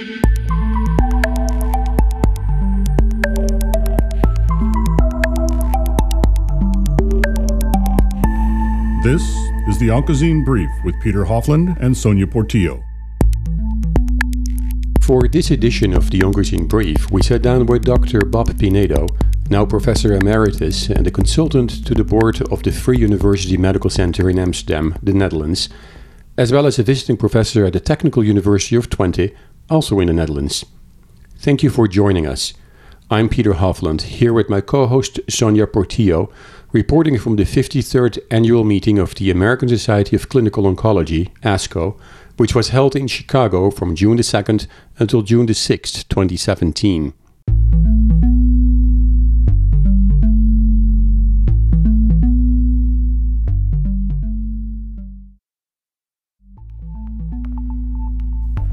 [0.00, 0.08] This
[9.68, 12.82] is the Oncozine Brief with Peter Hofland and Sonia Portillo.
[15.02, 18.20] For this edition of the Oncozine Brief, we sat down with Dr.
[18.20, 19.06] Bob Pinedo,
[19.50, 24.30] now Professor Emeritus and a consultant to the board of the Free University Medical Center
[24.30, 25.68] in Amsterdam, the Netherlands,
[26.38, 29.34] as well as a visiting professor at the Technical University of Twente,
[29.70, 30.66] also in the Netherlands.
[31.38, 32.52] Thank you for joining us.
[33.10, 36.30] I'm Peter Hofland, here with my co host Sonia Portillo
[36.72, 41.98] reporting from the 53rd annual meeting of the American Society of Clinical Oncology, ASCO,
[42.36, 44.66] which was held in Chicago from June the 2nd
[44.98, 47.12] until June the 6th, 2017.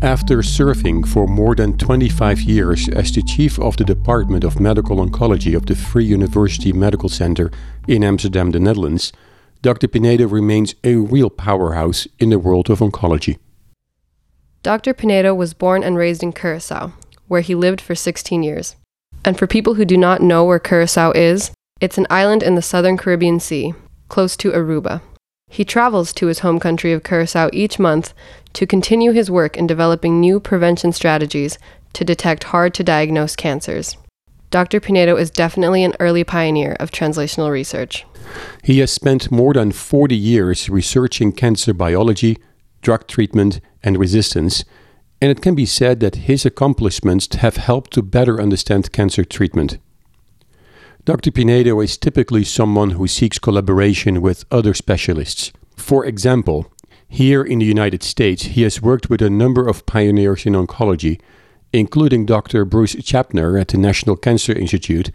[0.02, 4.98] After serving for more than 25 years as the chief of the Department of Medical
[4.98, 7.50] Oncology of the Free University Medical Center
[7.88, 9.12] in Amsterdam, the Netherlands,
[9.64, 9.88] Dr.
[9.88, 13.40] Pinedo remains a real powerhouse in the world of oncology.
[14.62, 14.94] Dr.
[14.94, 16.94] Pinedo was born and raised in Curacao,
[17.28, 18.76] where he lived for 16 years.
[19.26, 21.50] And for people who do not know where Curacao is,
[21.82, 23.74] it's an island in the southern Caribbean Sea,
[24.10, 25.02] close to Aruba.
[25.50, 28.14] He travels to his home country of Curacao each month
[28.54, 31.58] to continue his work in developing new prevention strategies
[31.94, 33.98] to detect hard to diagnose cancers.
[34.52, 34.80] Dr.
[34.80, 38.06] Pinedo is definitely an early pioneer of translational research.
[38.64, 42.38] He has spent more than 40 years researching cancer biology,
[42.82, 44.64] drug treatment, and resistance,
[45.22, 49.80] and it can be said that his accomplishments have helped to better understand cancer treatment.
[51.08, 51.32] Dr.
[51.32, 55.54] Pinedo is typically someone who seeks collaboration with other specialists.
[55.78, 56.70] For example,
[57.08, 61.22] here in the United States, he has worked with a number of pioneers in oncology,
[61.72, 62.66] including Dr.
[62.66, 65.10] Bruce Chabner at the National Cancer Institute,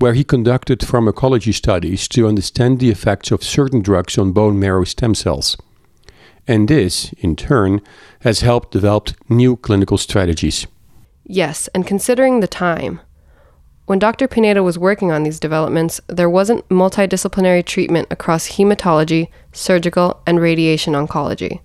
[0.00, 4.82] where he conducted pharmacology studies to understand the effects of certain drugs on bone marrow
[4.82, 5.56] stem cells.
[6.48, 7.82] And this, in turn,
[8.22, 10.66] has helped develop new clinical strategies.
[11.22, 13.00] Yes, and considering the time,
[13.86, 14.26] when Dr.
[14.26, 20.94] Pinedo was working on these developments, there wasn't multidisciplinary treatment across hematology, surgical, and radiation
[20.94, 21.60] oncology.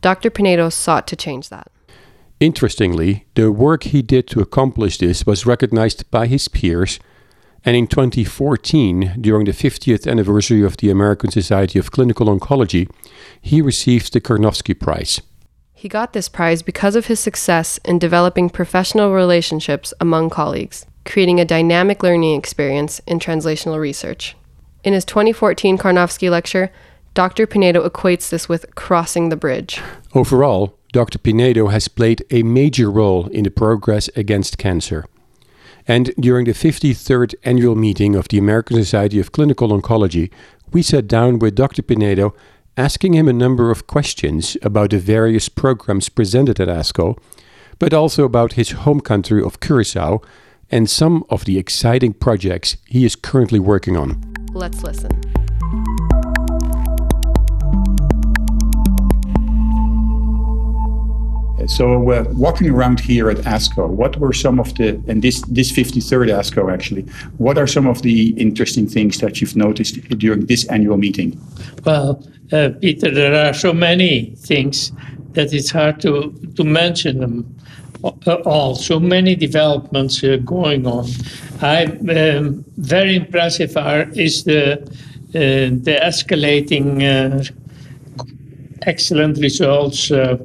[0.00, 0.30] Dr.
[0.30, 1.70] Pinedo sought to change that.
[2.38, 7.00] Interestingly, the work he did to accomplish this was recognized by his peers,
[7.64, 12.88] and in 2014, during the 50th anniversary of the American Society of Clinical Oncology,
[13.40, 15.20] he received the Karnofsky Prize.
[15.74, 21.40] He got this prize because of his success in developing professional relationships among colleagues creating
[21.40, 24.36] a dynamic learning experience in translational research.
[24.84, 26.70] In his 2014 Karnofsky lecture,
[27.14, 27.46] Dr.
[27.46, 29.80] Pinedo equates this with crossing the bridge.
[30.14, 31.18] Overall, Dr.
[31.18, 35.04] Pinedo has played a major role in the progress against cancer.
[35.86, 40.30] And during the 53rd annual meeting of the American Society of Clinical Oncology,
[40.72, 41.82] we sat down with Dr.
[41.82, 42.34] Pinedo
[42.76, 47.18] asking him a number of questions about the various programs presented at ASCO,
[47.78, 50.20] but also about his home country of Curacao
[50.70, 54.22] and some of the exciting projects he is currently working on.
[54.52, 55.10] Let's listen.
[61.68, 65.70] So, uh, walking around here at ASCO, what were some of the, and this, this
[65.70, 67.02] 53rd ASCO actually,
[67.36, 71.38] what are some of the interesting things that you've noticed during this annual meeting?
[71.84, 74.92] Well, uh, Peter, there are so many things
[75.32, 77.57] that it's hard to, to mention them
[78.02, 78.74] all.
[78.74, 81.06] So many developments uh, going on.
[81.60, 84.82] I um, very impressive are is the
[85.34, 87.44] uh, the escalating uh,
[88.82, 90.36] excellent results uh,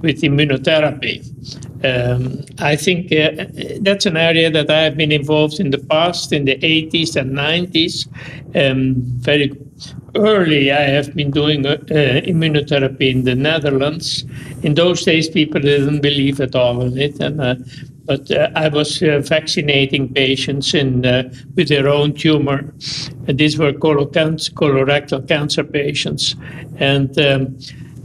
[0.00, 1.26] with immunotherapy.
[1.82, 3.46] Um, I think uh,
[3.80, 8.06] that's an area that I've been involved in the past, in the 80s and 90s.
[8.54, 9.50] Um, very
[10.14, 14.24] early, I have been doing uh, immunotherapy in the Netherlands.
[14.62, 17.54] In those days, people didn't believe at all in it, and uh,
[18.04, 22.74] but uh, I was uh, vaccinating patients in, uh, with their own tumor.
[23.28, 26.34] And these were colorectal cancer patients,
[26.78, 27.18] and.
[27.18, 27.58] Um,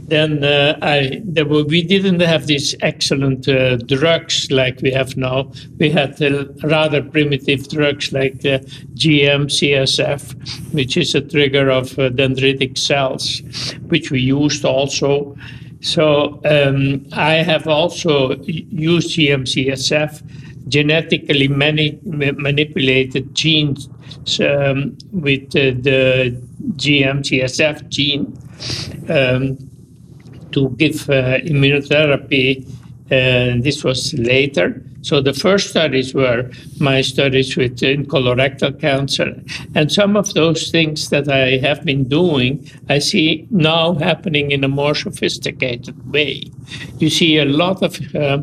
[0.08, 5.16] then uh, I there were, we didn't have these excellent uh, drugs like we have
[5.16, 5.50] now.
[5.78, 8.60] We had uh, rather primitive drugs like the
[8.94, 13.42] GM-CSF, which is a trigger of uh, dendritic cells,
[13.88, 15.36] which we used also.
[15.80, 20.22] So um, I have also used GM-CSF,
[20.68, 23.88] genetically many manipulated genes
[24.40, 26.40] um, with uh, the
[26.76, 28.36] GM-CSF gene.
[29.08, 29.65] Um,
[30.56, 32.66] to give uh, immunotherapy
[33.10, 34.82] and this was later.
[35.02, 36.50] So the first studies were
[36.80, 39.40] my studies with in colorectal cancer,
[39.74, 44.64] and some of those things that I have been doing, I see now happening in
[44.64, 46.50] a more sophisticated way.
[46.98, 48.38] You see a lot of uh,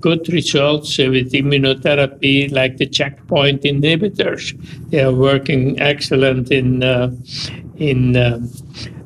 [0.00, 4.52] good results with immunotherapy, like the checkpoint inhibitors.
[4.90, 7.12] They are working excellent in uh,
[7.78, 8.40] in uh,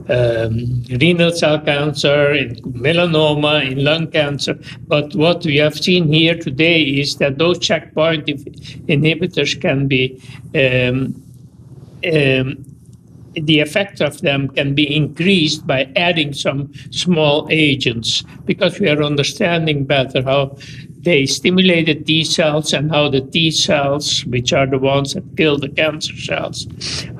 [0.08, 4.58] um, renal cell cancer, in melanoma, in lung cancer.
[4.86, 10.20] But what we have seen here today is that those checkpoint inhibitors can be
[10.54, 11.22] um,
[12.04, 12.64] um,
[13.34, 19.02] the effect of them can be increased by adding some small agents because we are
[19.02, 20.56] understanding better how
[21.00, 25.36] they stimulate the T cells and how the T cells, which are the ones that
[25.36, 26.66] kill the cancer cells,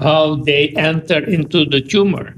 [0.01, 2.37] how they enter into the tumor.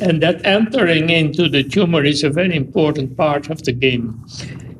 [0.00, 4.24] And that entering into the tumor is a very important part of the game.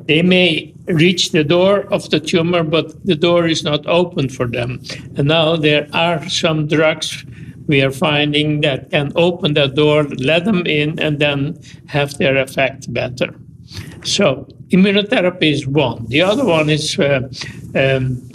[0.07, 4.47] They may reach the door of the tumor, but the door is not open for
[4.47, 4.83] them.
[5.17, 7.25] And now there are some drugs
[7.67, 12.37] we are finding that can open that door, let them in, and then have their
[12.37, 13.35] effect better.
[14.05, 16.05] So, immunotherapy is one.
[16.07, 17.29] The other one is uh,
[17.75, 18.31] um,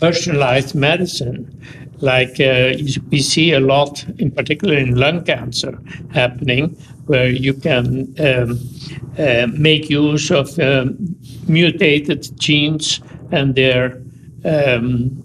[0.00, 1.46] personalized medicine
[2.02, 2.74] like uh,
[3.10, 5.78] we see a lot, in particular in lung cancer,
[6.12, 6.76] happening,
[7.06, 8.58] where you can um,
[9.18, 10.96] uh, make use of um,
[11.46, 13.00] mutated genes
[13.30, 14.02] and their
[14.44, 15.22] um,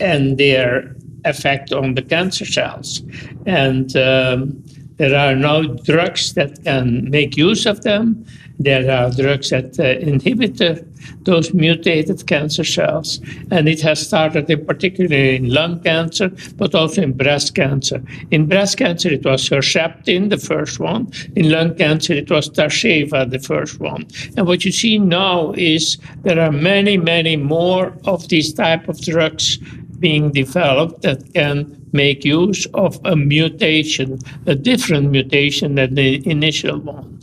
[0.00, 0.94] and their
[1.24, 3.02] effect on the cancer cells,
[3.46, 4.62] and um,
[4.96, 8.24] there are now drugs that can make use of them.
[8.58, 10.76] There are drugs that uh, inhibit uh,
[11.22, 13.20] those mutated cancer cells.
[13.50, 18.02] And it has started in particularly in lung cancer, but also in breast cancer.
[18.30, 21.12] In breast cancer, it was Herceptin, the first one.
[21.34, 24.06] In lung cancer, it was Tarceva, the first one.
[24.38, 28.98] And what you see now is there are many, many more of these type of
[29.02, 29.58] drugs
[29.98, 36.78] being developed that can make use of a mutation, a different mutation than the initial
[36.78, 37.18] one.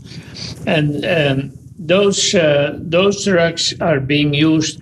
[0.65, 4.81] And um, those uh, those drugs are being used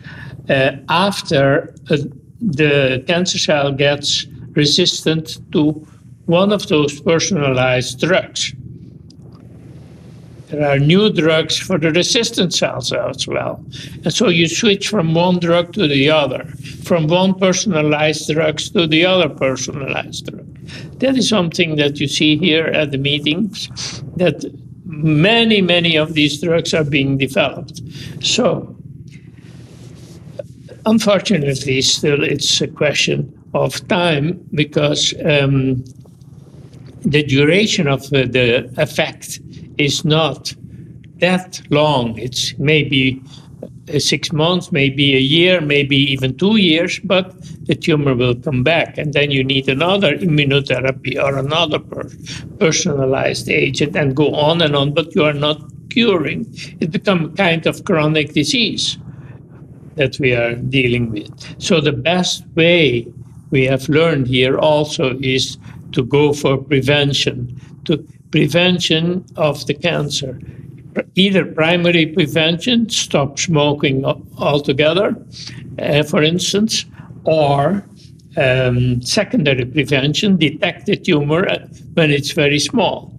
[0.49, 1.97] uh, after uh,
[2.41, 5.87] the cancer cell gets resistant to
[6.25, 8.53] one of those personalized drugs.
[10.51, 13.63] There are new drugs for the resistant cells as well.
[14.03, 16.45] And so you switch from one drug to the other,
[16.83, 20.47] from one personalized drugs to the other personalized drug.
[20.99, 23.69] That is something that you see here at the meetings
[24.17, 24.43] that
[24.85, 27.81] many, many of these drugs are being developed.
[28.21, 28.75] So,
[30.85, 35.83] unfortunately, still it's a question of time because um,
[37.03, 39.39] the duration of uh, the effect
[39.77, 40.53] is not
[41.17, 42.17] that long.
[42.17, 43.21] It's maybe
[43.93, 47.33] uh, six months, maybe a year, maybe even two years, but
[47.65, 48.97] the tumor will come back.
[48.97, 52.09] And then you need another immunotherapy or another per-
[52.59, 56.45] personalized agent and go on and on, but you are not curing.
[56.79, 58.97] It becomes a kind of chronic disease
[59.95, 61.61] that we are dealing with.
[61.61, 63.07] So the best way
[63.51, 65.57] we have learned here also is
[65.91, 70.39] to go for prevention, to prevention of the cancer
[71.15, 75.15] either primary prevention, stop smoking altogether,
[75.79, 76.85] uh, for instance,
[77.23, 77.85] or
[78.37, 81.47] um, secondary prevention, detect the tumor
[81.93, 83.13] when it's very small.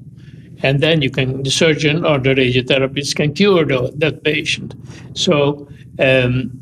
[0.62, 4.75] And then you can, the surgeon or the radiotherapist can cure the, that patient.
[5.14, 6.62] So um,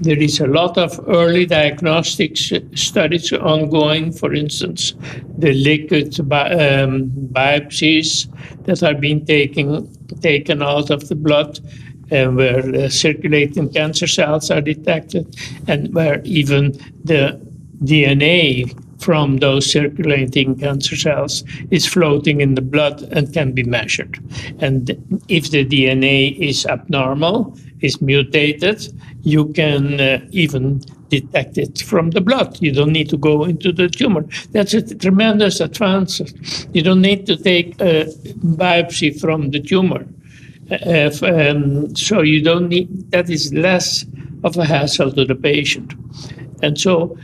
[0.00, 4.12] there is a lot of early diagnostic studies ongoing.
[4.12, 4.94] For instance,
[5.36, 8.26] the liquid bi- um, biopsies
[8.64, 11.60] that are being taken taken out of the blood,
[12.08, 15.36] where the circulating cancer cells are detected,
[15.68, 16.72] and where even
[17.04, 17.40] the
[17.84, 24.18] DNA from those circulating cancer cells is floating in the blood and can be measured.
[24.60, 24.90] And
[25.28, 28.92] if the DNA is abnormal, is mutated,
[29.22, 32.58] you can uh, even detect it from the blood.
[32.60, 34.24] You don't need to go into the tumor.
[34.52, 36.20] That's a tremendous advance.
[36.72, 38.06] You don't need to take a
[38.60, 40.06] biopsy from the tumor.
[40.70, 44.06] Uh, um, so you don't need, that is less
[44.44, 45.94] of a hassle to the patient.
[46.62, 47.18] And so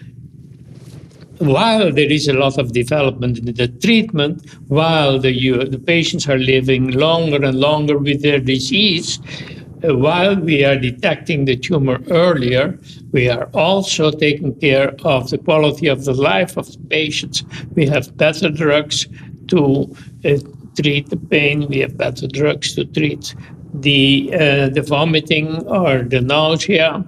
[1.39, 6.29] while there is a lot of development in the treatment, while the, you, the patients
[6.29, 12.01] are living longer and longer with their disease, uh, while we are detecting the tumor
[12.11, 12.79] earlier,
[13.13, 17.45] we are also taking care of the quality of the life of the patients.
[17.75, 19.07] We have better drugs
[19.49, 20.39] to uh,
[20.81, 23.35] treat the pain, we have better drugs to treat
[23.75, 27.05] the uh, the vomiting or the nausea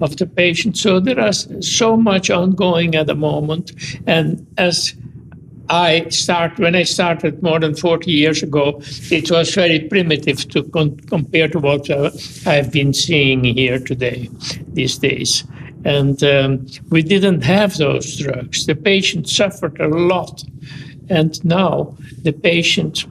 [0.00, 0.76] of the patient.
[0.76, 3.72] So there is so much ongoing at the moment,
[4.06, 4.94] and as
[5.72, 10.64] I start when I started more than 40 years ago, it was very primitive to
[10.64, 12.10] con- compare to what uh,
[12.44, 14.28] I've been seeing here today,
[14.74, 15.44] these days.
[15.86, 18.66] And um, we didn't have those drugs.
[18.66, 20.44] The patient suffered a lot,
[21.08, 23.06] and now the patients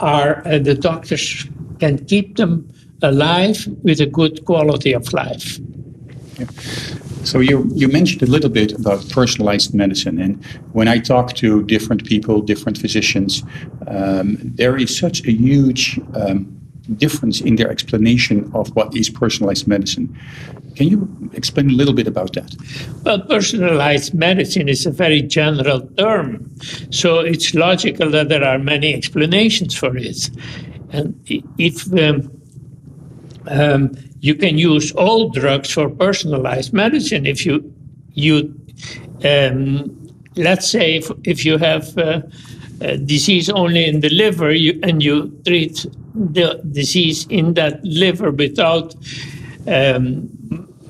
[0.00, 1.46] are uh, the doctors
[1.78, 2.68] can keep them
[3.00, 5.60] alive with a good quality of life.
[6.36, 6.46] Yeah.
[7.28, 10.42] So you you mentioned a little bit about personalized medicine, and
[10.72, 13.42] when I talk to different people, different physicians,
[13.86, 16.46] um, there is such a huge um,
[16.96, 20.08] difference in their explanation of what is personalized medicine.
[20.74, 22.50] Can you explain a little bit about that?
[23.04, 26.50] Well, personalized medicine is a very general term,
[26.90, 30.30] so it's logical that there are many explanations for it.
[30.92, 31.14] And
[31.58, 32.30] if um,
[33.48, 37.72] um, you can use all drugs for personalized medicine, if you
[38.14, 38.54] you
[39.24, 39.94] um,
[40.36, 42.22] let's say if, if you have uh,
[43.04, 45.84] disease only in the liver you, and you treat
[46.14, 48.94] the disease in that liver without
[49.66, 50.28] um,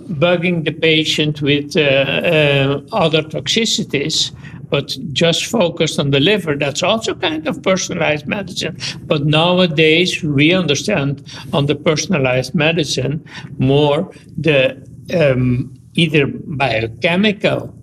[0.09, 4.33] bugging the patient with uh, uh, other toxicities,
[4.71, 8.77] but just focused on the liver, that's also kind of personalized medicine.
[9.07, 13.25] But nowadays, we understand on the personalized medicine
[13.59, 14.77] more the
[15.15, 17.75] um, either biochemical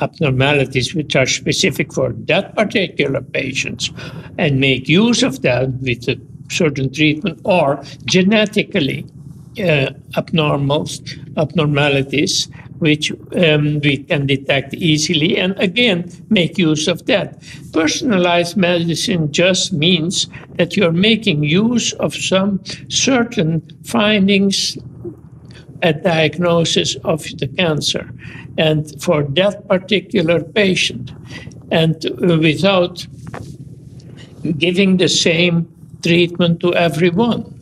[0.00, 3.90] abnormalities which are specific for that particular patient
[4.38, 9.06] and make use of that with a certain treatment or genetically
[9.58, 11.00] uh, abnormals,
[11.38, 17.42] abnormalities which um, we can detect easily and again make use of that.
[17.72, 24.78] Personalized medicine just means that you're making use of some certain findings
[25.82, 28.10] at diagnosis of the cancer
[28.58, 31.12] and for that particular patient
[31.70, 31.96] and
[32.40, 33.06] without
[34.58, 35.68] giving the same
[36.02, 37.52] treatment to everyone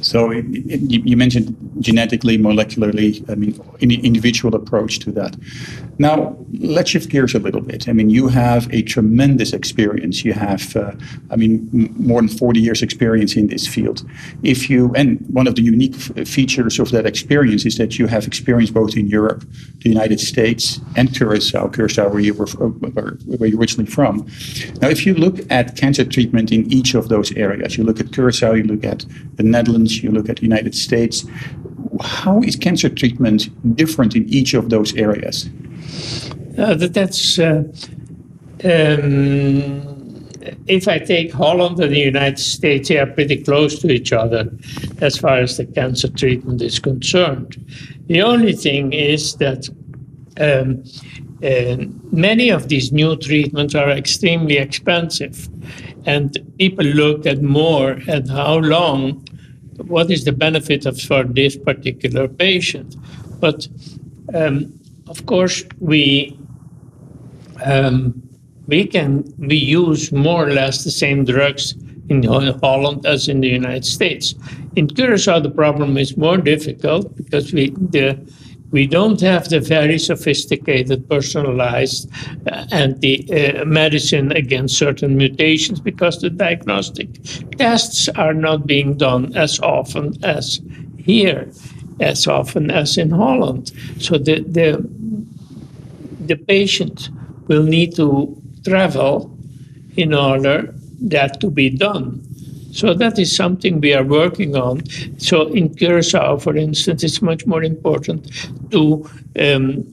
[0.00, 5.36] so you mentioned genetically, molecularly, I mean, an individual approach to that.
[5.98, 7.88] Now, let's shift gears a little bit.
[7.88, 10.24] I mean, you have a tremendous experience.
[10.24, 10.92] You have, uh,
[11.30, 14.08] I mean, m- more than 40 years experience in this field.
[14.42, 18.06] If you, and one of the unique f- features of that experience is that you
[18.06, 19.44] have experience both in Europe,
[19.82, 24.26] the United States, and Curacao, Curacao, where you were, where you're originally from.
[24.80, 28.12] Now, if you look at cancer treatment in each of those areas, you look at
[28.12, 29.04] Curacao, you look at
[29.34, 31.26] the Netherlands, you look at the United States,
[32.00, 35.48] how is cancer treatment different in each of those areas?
[36.58, 37.62] Uh, that's uh,
[38.64, 39.88] um,
[40.66, 44.50] if I take Holland and the United States, they are pretty close to each other
[45.00, 47.56] as far as the cancer treatment is concerned.
[48.06, 49.68] The only thing is that
[50.40, 50.84] um,
[51.42, 55.48] uh, many of these new treatments are extremely expensive,
[56.06, 59.24] and people look at more at how long,
[59.86, 62.96] what is the benefit of for this particular patient.
[63.40, 63.68] But
[64.34, 66.38] um, of course, we
[67.64, 68.22] um,
[68.66, 71.74] we can we use more or less the same drugs
[72.08, 74.34] in Holland as in the United States.
[74.76, 78.18] In Curacao, the problem is more difficult because we the
[78.70, 82.10] we don't have the very sophisticated, personalized
[82.46, 87.08] uh, anti uh, medicine against certain mutations because the diagnostic
[87.56, 90.60] tests are not being done as often as
[90.98, 91.50] here,
[92.00, 93.72] as often as in Holland.
[94.00, 94.86] So the the
[96.26, 97.08] the patient
[97.46, 99.34] will need to travel
[99.96, 102.27] in order that to be done.
[102.78, 104.86] So that is something we are working on.
[105.18, 108.30] So in Curacao, for instance, it's much more important
[108.70, 109.04] to
[109.36, 109.84] um,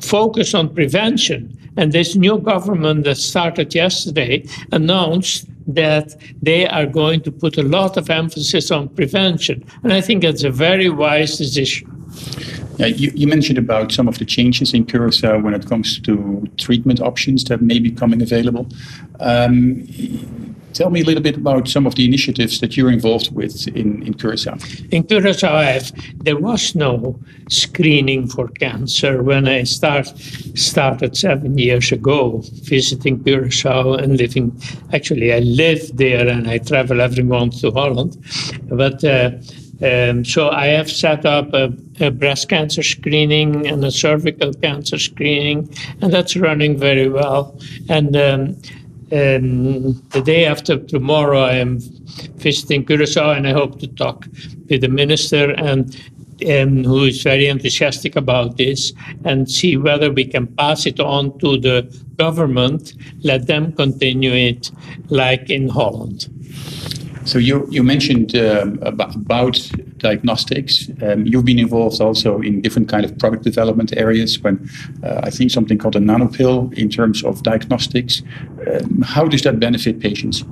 [0.00, 1.56] focus on prevention.
[1.76, 7.62] And this new government that started yesterday announced that they are going to put a
[7.62, 9.64] lot of emphasis on prevention.
[9.84, 11.92] And I think that's a very wise decision.
[12.78, 16.44] Yeah, you, you, mentioned about some of the changes in Curacao when it comes to
[16.56, 18.66] treatment options that may be coming available.
[19.20, 23.66] Um, tell me a little bit about some of the initiatives that you're involved with
[23.68, 24.56] in, in Curacao.
[24.90, 25.80] In Curacao,
[26.16, 27.18] there was no
[27.48, 30.06] screening for cancer when I start,
[30.54, 34.60] started seven years ago visiting Curacao and living.
[34.92, 38.16] Actually, I live there and I travel every month to Holland.
[38.68, 39.30] But uh,
[39.82, 44.98] um, so I have set up a, a, breast cancer screening and a cervical cancer
[44.98, 45.68] screening,
[46.00, 47.58] and that's running very well.
[47.90, 48.56] And um,
[49.12, 51.78] um, the day after tomorrow, I am
[52.38, 54.26] visiting Curacao, and I hope to talk
[54.68, 55.94] with the minister and
[56.48, 58.92] um, who is very enthusiastic about this,
[59.24, 61.82] and see whether we can pass it on to the
[62.16, 62.94] government.
[63.22, 64.70] Let them continue it
[65.08, 66.28] like in Holland.
[67.26, 70.88] So you you mentioned um, about, about, diagnostics.
[71.02, 74.40] Um, you've been involved also in different kind of product development areas.
[74.40, 74.68] When
[75.02, 78.22] uh, I think something called a nanopill in terms of diagnostics.
[78.66, 80.44] Um, how does that benefit patients?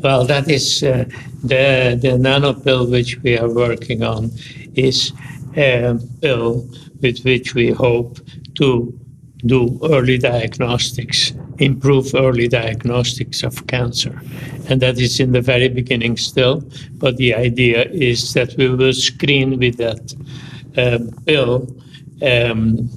[0.00, 1.04] Well, that is uh,
[1.42, 4.30] the the nanopill which we are working on
[4.74, 5.12] is
[5.56, 6.68] a pill
[7.00, 8.18] with which we hope
[8.54, 8.97] to
[9.46, 14.20] do early diagnostics, improve early diagnostics of cancer.
[14.68, 16.62] And that is in the very beginning still.
[16.94, 20.14] But the idea is that we will screen with that
[20.76, 21.68] uh, pill,
[22.22, 22.88] um,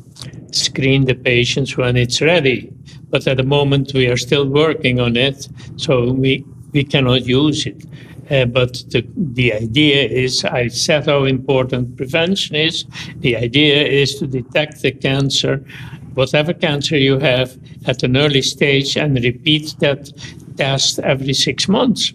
[0.52, 2.74] screen the patients when it's ready.
[3.10, 7.66] But at the moment, we are still working on it, so we, we cannot use
[7.66, 7.86] it.
[8.32, 12.86] Uh, but the, the idea is, I said how important prevention is.
[13.18, 15.66] The idea is to detect the cancer
[16.14, 20.12] whatever cancer you have at an early stage and repeat that
[20.58, 22.14] test every six months.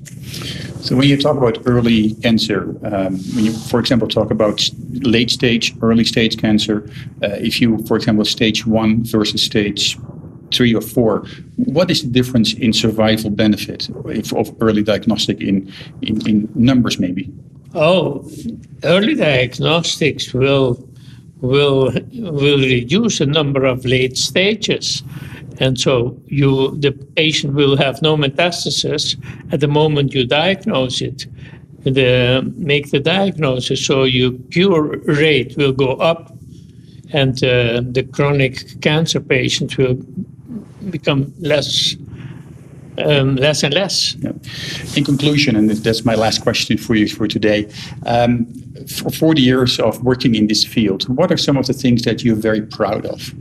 [0.80, 4.68] So, when you talk about early cancer, um, when you, for example, talk about
[5.16, 6.88] late stage, early stage cancer,
[7.22, 9.98] uh, if you, for example, stage one versus stage
[10.52, 11.26] three or four,
[11.56, 13.88] what is the difference in survival benefit
[14.32, 15.72] of early diagnostic in,
[16.02, 17.32] in, in numbers, maybe?
[17.74, 18.28] Oh,
[18.84, 20.88] early diagnostics will
[21.40, 25.02] will will reduce the number of late stages.
[25.58, 29.16] And so you the patient will have no metastasis.
[29.52, 31.26] At the moment you diagnose it
[31.94, 36.36] the make the diagnosis so your cure rate will go up
[37.12, 39.94] and uh, the chronic cancer patients will
[40.90, 41.94] become less
[42.98, 44.14] um, less and less.
[44.14, 44.32] Yeah.
[44.96, 47.68] In conclusion, and that's my last question for you for today,
[48.06, 48.46] um,
[48.86, 52.24] for 40 years of working in this field, what are some of the things that
[52.24, 53.32] you're very proud of?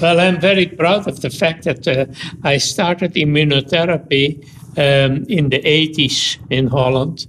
[0.00, 2.06] Well, I'm very proud of the fact that uh,
[2.42, 4.44] I started immunotherapy
[4.76, 7.26] um, in the 80s in Holland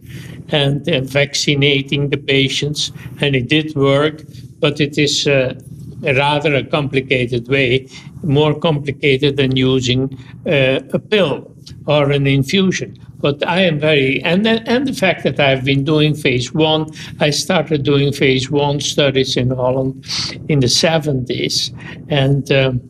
[0.49, 4.23] and uh, vaccinating the patients, and it did work,
[4.59, 5.53] but it is uh,
[6.01, 7.87] rather a complicated way,
[8.25, 11.51] more complicated than using uh, a pill
[11.87, 12.97] or an infusion.
[13.19, 17.31] But I am very, and and the fact that I've been doing phase one, I
[17.31, 20.05] started doing phase one studies in Holland
[20.47, 21.71] in the 70s.
[22.09, 22.81] And um,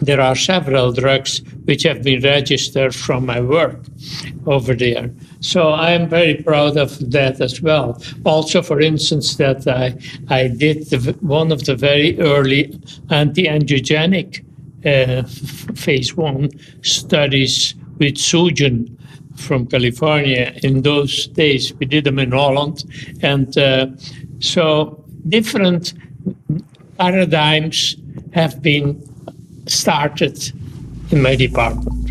[0.00, 3.78] there are several drugs which have been registered from my work
[4.46, 5.10] over there.
[5.40, 8.02] So I am very proud of that as well.
[8.24, 9.96] Also, for instance, that I,
[10.28, 12.76] I did the, one of the very early
[13.10, 14.44] anti angiogenic
[14.84, 15.22] uh,
[15.74, 16.50] phase one
[16.82, 18.96] studies with Sugen
[19.36, 20.52] from California.
[20.62, 22.84] In those days, we did them in Holland.
[23.22, 23.88] And uh,
[24.40, 25.94] so different
[26.98, 27.96] paradigms
[28.32, 29.02] have been
[29.66, 30.52] started
[31.10, 32.02] in my department.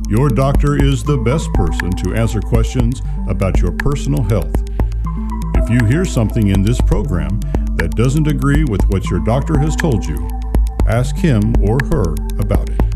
[0.09, 4.53] Your doctor is the best person to answer questions about your personal health.
[5.55, 7.39] If you hear something in this program
[7.75, 10.27] that doesn't agree with what your doctor has told you,
[10.87, 12.94] ask him or her about it.